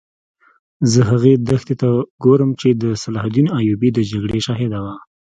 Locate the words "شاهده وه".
4.47-4.95